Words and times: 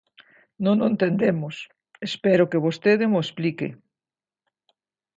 Non 0.65 0.75
o 0.85 0.89
entendemos, 0.91 1.55
espero 2.09 2.49
que 2.51 2.63
vostede 2.65 3.05
mo 3.11 3.23
explique. 3.25 3.67